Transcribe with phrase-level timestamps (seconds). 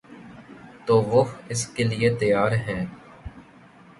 [0.85, 2.83] تو وہ اس کے لیے تیار ہیں